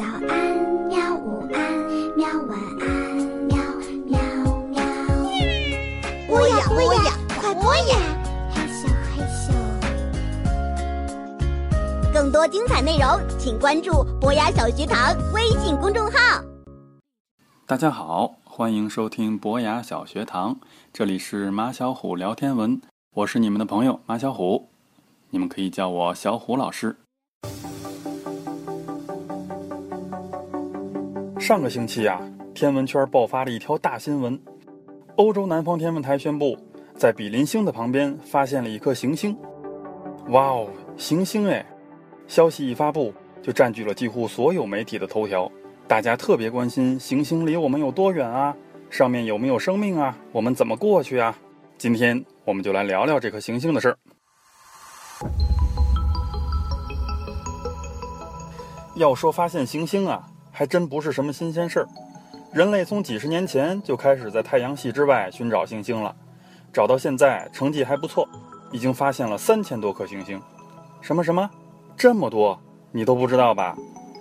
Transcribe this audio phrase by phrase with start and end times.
[0.00, 0.32] 早安，
[0.88, 1.14] 喵！
[1.14, 1.60] 午安，
[2.16, 2.26] 喵！
[2.48, 2.88] 晚安，
[3.44, 3.58] 喵
[4.06, 4.18] 喵
[4.70, 4.80] 喵。
[6.26, 7.98] 播呀播呀，快播呀！
[8.50, 9.52] 嘿咻嘿咻。
[12.14, 16.42] 更多精彩内容，请关注博雅小学堂微信公众号。
[17.66, 20.58] 大家好，欢迎收听博雅小学堂，
[20.94, 22.80] 这里是马小虎聊天文，
[23.16, 24.70] 我是你们的朋友马小虎，
[25.28, 26.96] 你们可以叫我小虎老师。
[31.50, 32.20] 上个星期啊，
[32.54, 34.40] 天文圈爆发了一条大新闻，
[35.16, 36.56] 欧洲南方天文台宣布，
[36.94, 39.36] 在比邻星的旁边发现了一颗行星。
[40.28, 41.66] 哇哦，行星哎！
[42.28, 45.50] 消息一发布，就占据了几乎所有媒体的头条。
[45.88, 48.56] 大家特别关心行星离我们有多远啊？
[48.88, 50.16] 上面有没有生命啊？
[50.30, 51.36] 我们怎么过去啊？
[51.76, 53.98] 今天我们就来聊聊这颗行星的事儿。
[58.94, 60.29] 要说发现行星啊，
[60.60, 61.88] 还真不是什么新鲜事儿。
[62.52, 66.14] 人类从几十年前就开始在太阳系之外寻找行星了，
[66.70, 68.28] 找到现在成绩还不错，
[68.70, 70.38] 已经发现了三千多颗行星。
[71.00, 71.48] 什么什么？
[71.96, 72.60] 这么多？
[72.92, 73.74] 你都不知道吧？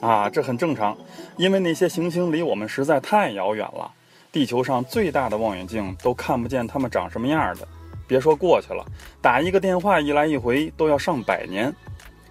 [0.00, 0.96] 啊，这很正常，
[1.36, 3.92] 因为那些行星离我们实在太遥远了，
[4.32, 7.68] 地球上最大的望远镜都看不见它们长什么样的。
[8.06, 8.82] 别说过去了，
[9.20, 11.70] 打一个电话一来一回都要上百年，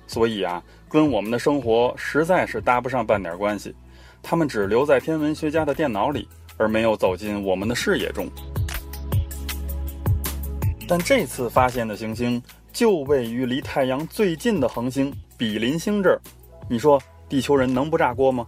[0.08, 3.76] 所以啊，跟我们的生活实在是搭不上半点关系。
[4.24, 6.28] 它们只留在天文学家的电脑里，
[6.58, 8.30] 而没有走进我们的视野中。
[10.88, 12.42] 但这次发现的行星
[12.74, 16.20] 就位于离太阳最近的恒星比邻星这儿，
[16.70, 17.02] 你说？
[17.30, 18.46] 地球人能不炸锅吗？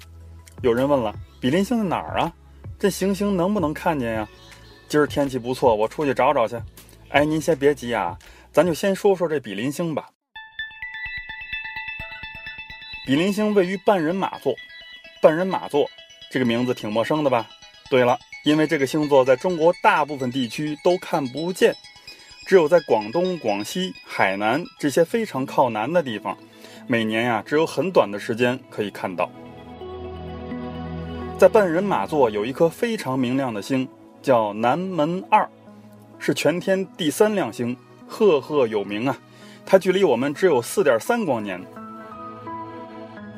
[0.62, 2.34] 有人问了，比邻星在哪儿啊？
[2.78, 4.28] 这行星能不能看见呀？
[4.90, 6.62] 今儿天气不错，我出去找找去。
[7.08, 8.18] 哎，您先别急啊，
[8.52, 10.10] 咱就先说说这比邻星吧。
[13.06, 14.54] 比邻星位于半人马座，
[15.24, 15.90] 半人马座
[16.30, 17.48] 这个名字挺陌生的吧？
[17.90, 21.74] 对了，因为这个星座在中国大部分地区都看不见，
[22.46, 26.38] 只有在广东、广西、海南这些非常靠南的地方。
[26.88, 29.32] 每年呀，只有很短的时间可以看到。
[31.38, 33.88] 在半人马座有一颗非常明亮的星，
[34.22, 35.50] 叫南门二，
[36.20, 39.18] 是全天第三亮星，赫赫有名啊。
[39.66, 41.66] 它距离我们只有四点三光年。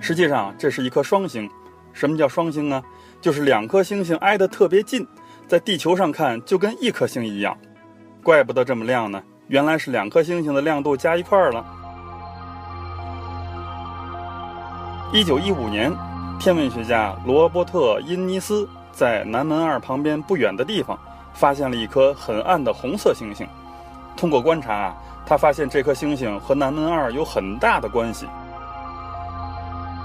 [0.02, 1.48] 实际上，这是一颗双星。
[1.96, 2.84] 什么叫双星呢？
[3.22, 5.08] 就是两颗星星挨得特别近，
[5.48, 7.58] 在地球上看就跟一颗星一样。
[8.22, 11.66] 怪不得这么亮呢，原来是两颗星星的亮度加一块儿了。
[15.14, 15.90] 一九一五年，
[16.38, 21.00] 天文学家罗伯特·因尼斯在南门二旁边不远的地方，
[21.34, 23.48] 发现了一颗很暗的红色星星。
[24.18, 28.28] 通过观察啊，他发现这颗星星和南门二有很大的关系。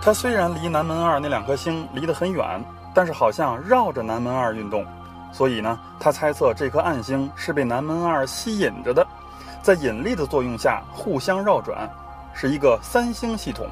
[0.02, 4.84] 它虽然离南门二那两颗星离得很远，但是好像绕着南门二运动，
[5.30, 9.06] 所以呢，他猜测这颗暗星是被南门二吸引着的，
[9.60, 11.88] 在引力的作用下互相绕转，
[12.32, 13.66] 是一个三星系统。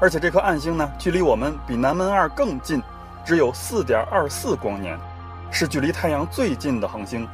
[0.00, 2.82] 而且这颗暗星呢，距离我们比南门二更近，
[3.24, 4.98] 只有四点二四光年，
[5.52, 7.26] 是距离太阳最近的恒星。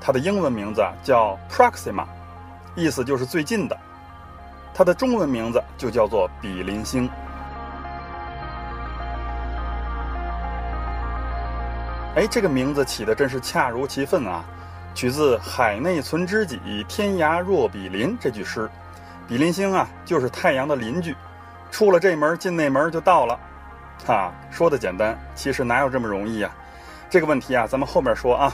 [0.00, 2.06] 它的英文名字叫 Proxima，
[2.74, 3.76] 意思就是最近的。
[4.72, 7.06] 它的中文名字就叫做比邻星。
[12.16, 14.44] 哎，这个名字起的真是恰如其分啊，
[14.94, 18.68] 取自“海内存知己，天涯若比邻”这句诗。
[19.28, 21.14] 比邻星啊，就是太阳的邻居。
[21.70, 23.38] 出了这门进那门就到了，
[24.04, 26.50] 哈，说的简单，其实哪有这么容易呀？
[27.08, 28.52] 这个问题啊，咱们后面说啊。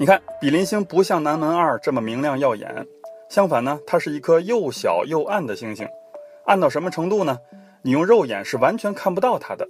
[0.00, 2.86] 你看，比邻星不像南门二这么明亮耀眼，
[3.28, 5.86] 相反呢，它是一颗又小又暗的星星，
[6.46, 7.38] 暗到什么程度呢？
[7.86, 9.68] 你用肉眼是完全看不到它的。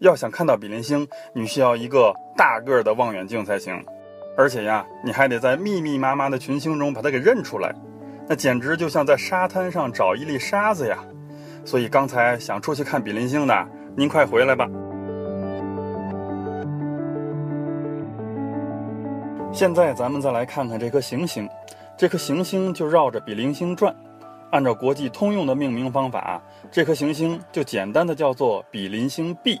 [0.00, 3.82] 要想看到比邻星，你需要一个大个儿的望远镜才行，
[4.36, 7.74] 而且呀，你还得在密密麻麻的群星中把它给认出来。
[8.28, 11.02] 那简直就像在沙滩上找一粒沙子呀！
[11.64, 14.68] 所以刚才想出去看比邻星的，您快回来吧。
[19.50, 21.48] 现在咱们再来看看这颗行星，
[21.96, 23.96] 这颗行星就绕着比邻星转。
[24.54, 26.40] 按照国际通用的命名方法，
[26.70, 29.60] 这颗行星就简单的叫做比邻星 B，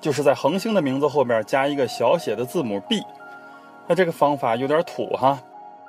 [0.00, 3.04] 就是在恒星的名字后边加一个小写的字母 B。
[3.86, 5.38] 那这个方法有点土哈。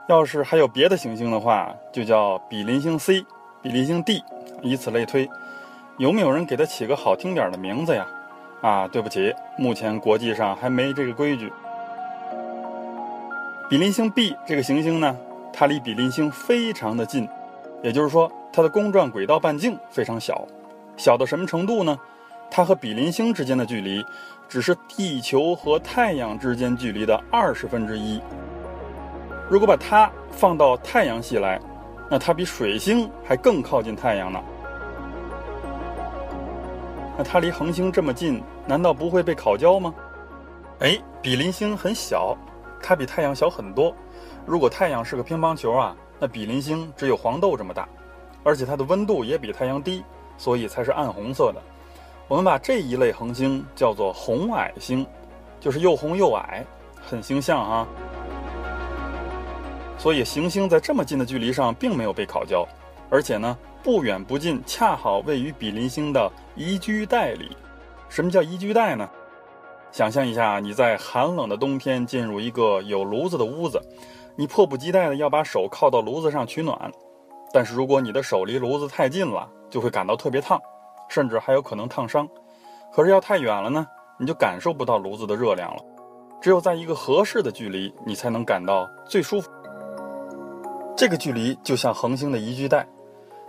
[0.08, 3.26] 要是还有别的行星的话，就叫比邻星 C、
[3.64, 4.24] 比邻星 D，
[4.62, 5.28] 以此类推。
[5.98, 8.06] 有没有人给它起个好听点的名字呀？
[8.62, 11.52] 啊，对不起，目前国际上还没这个规矩。
[13.68, 15.18] 比邻星 B 这个行星呢，
[15.52, 17.28] 它离比邻星非常的近，
[17.84, 20.48] 也就是说，它的公转轨道半径非常小，
[20.98, 21.98] 小到什么程度呢？
[22.50, 24.04] 它和比邻星之间的距离，
[24.48, 28.22] 只是地球和太阳之间距离的二十分之一。
[29.50, 31.60] 如果把它放到太阳系来，
[32.10, 34.40] 那它比水星还更靠近太阳呢。
[37.18, 39.94] 那它离恒星这么近，难道不会被烤焦吗？
[40.80, 42.38] 哎，比邻星很小，
[42.82, 43.94] 它比太阳小很多。
[44.46, 47.88] 如果太阳是个乒乓球啊，那比邻星只有黄豆这么大，
[48.44, 50.04] 而且它的温度也比太阳低，
[50.38, 51.62] 所以才是暗红色的。
[52.28, 55.06] 我们把这一类恒星叫做红矮星，
[55.60, 56.66] 就是又红又矮，
[57.02, 57.88] 很形象啊。
[59.98, 62.68] 所以行星在这么近的距离上并没有被烤焦，
[63.10, 67.56] 而且呢不远不近，恰好位于比邻星的宜居带里。
[68.10, 69.10] 什么叫宜居带呢？
[69.92, 73.82] 想象一下，你在寒冷的冬天进入一个有炉子的屋子，
[74.36, 76.92] 你迫不及待的要把手靠到炉子上取暖，
[77.52, 80.62] 但是如果你的手离炉子太近了，就会感到特别烫。
[81.10, 82.28] 甚至还有可能烫伤，
[82.94, 83.88] 可是要太远了呢，
[84.20, 85.82] 你就感受不到炉子的热量了。
[86.42, 89.50] 只有在一个合适的距离，你才能感到最舒服。
[90.98, 92.86] 这个距离就像恒星的宜居带，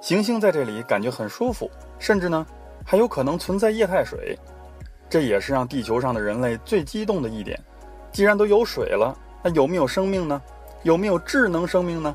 [0.00, 1.69] 行星在这里感觉很舒服，
[1.99, 2.46] 甚至呢
[2.87, 4.38] 还有可能存在液态水。
[5.08, 7.58] 这也是让地球上的人类最激动的一点。
[8.12, 10.40] 既然都有水了，那有没有生命呢？
[10.82, 12.14] 有没有智能生命呢？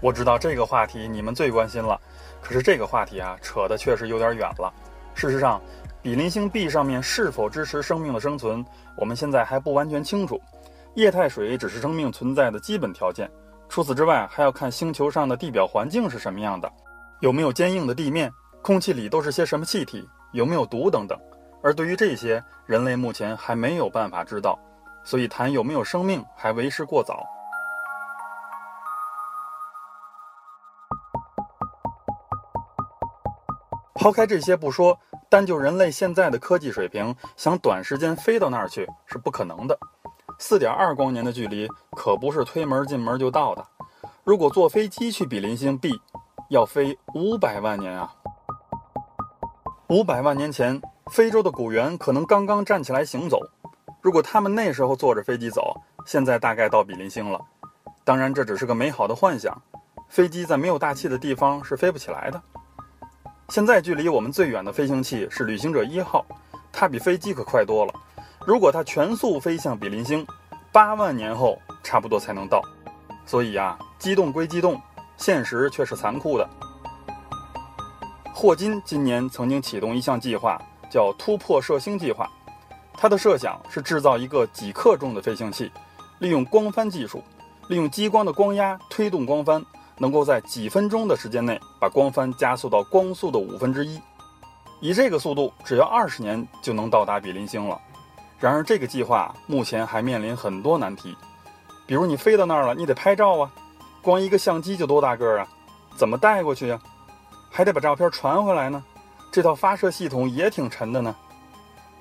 [0.00, 2.00] 我知道这个话题你们最关心了。
[2.40, 4.72] 可是这个话题啊，扯的确实有点远了。
[5.14, 5.60] 事实上，
[6.02, 8.64] 比邻星 B 上面是否支持生命的生存，
[8.96, 10.40] 我们现在还不完全清楚。
[10.94, 13.30] 液态水只是生命存在的基本条件，
[13.68, 16.70] 除此之外，还要看星球上的地表环境是什么样的，
[17.20, 18.32] 有没有坚硬的地面，
[18.62, 21.18] 空气里都是些什么气体，有没有毒等等。
[21.62, 24.58] 而对于这些，人类目前还没有办法知道，
[25.04, 27.26] 所以谈有没有生命还为时过早。
[33.94, 34.98] 抛开这些不说，
[35.28, 39.78] 单就人类现在的科技水平，想短时间飞到那儿去是不可能的。
[40.38, 43.64] 四点二光年的距离可不是推门进门就到的。
[44.24, 46.00] 如果坐飞机去比邻星 B，
[46.48, 48.12] 要飞五百万年啊！
[49.92, 53.38] 五百万年前，非洲的古猿可能刚刚站起来行走。
[54.00, 57.38] 如果他们那时候坐着飞机走，现在大概到比邻星了。
[58.02, 59.60] 当然，这只是个美好的幻想。
[60.08, 62.40] 飞机在没有大气的地方是飞不起来的。
[63.50, 66.24] 现在距离我们最远的飞行器是旅行者一号，
[66.72, 67.92] 它比飞机可快多了。
[68.46, 70.26] 如果它全速飞向比邻星，
[70.72, 72.62] 八万年后差不多才能到。
[73.26, 74.80] 所以啊，激动归激动，
[75.18, 76.48] 现实却是残酷的。
[78.42, 80.60] 霍金今年曾经启动一项计划，
[80.90, 82.28] 叫“突破射星计划”。
[82.92, 85.70] 他的设想是制造一个几克重的飞行器，
[86.18, 87.22] 利用光帆技术，
[87.68, 89.64] 利用激光的光压推动光帆。
[89.96, 94.00] 能够在几分钟的时间内把光帆加速到光速的五分之一，
[94.80, 97.80] 以这个速度，只要二十年就能到达比邻星了。
[98.40, 101.16] 然而，这个计划目前还面临很多难题，
[101.86, 103.52] 比如你飞到那儿了，你得拍照啊，
[104.02, 105.46] 光一个相机就多大个儿啊？
[105.96, 106.80] 怎么带过去呀？
[107.52, 108.82] 还得把照片传回来呢，
[109.30, 111.14] 这套发射系统也挺沉的呢。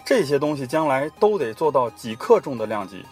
[0.03, 3.05] 这些东西将来都得做到几克重的量级，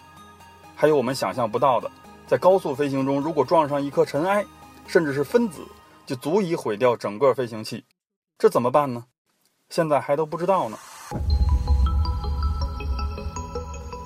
[0.74, 1.88] 还有我们想象不到的，
[2.26, 4.44] 在高速飞行中，如果撞上一颗尘埃。
[4.86, 5.64] 甚至是分子，
[6.04, 7.84] 就足以毁掉整个飞行器，
[8.36, 9.04] 这怎么办呢？
[9.68, 10.76] 现在还都不知道呢。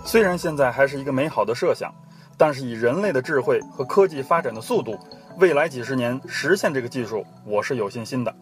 [0.04, 1.90] 虽然现在还是一个美好的设想，
[2.36, 4.98] 但是以人类的智慧和科技发展的速度，
[5.38, 8.32] 未来几十年实现这个技术，我是有信心的。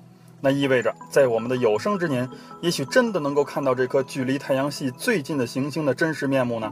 [0.43, 2.29] 那意味着，在我们的有生之年，
[2.61, 6.71] 也许真的能够看到这颗距离太阳系最近的行星的真实面目呢。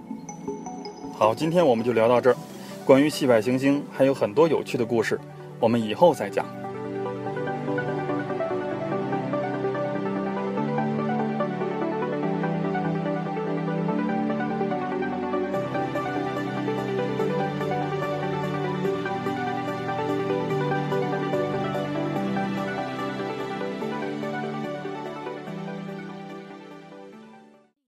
[1.17, 2.37] 好，今天我们就聊到这儿。
[2.85, 5.19] 关于系外行星还有很多有趣的故事。
[5.59, 6.45] 我们以后再讲。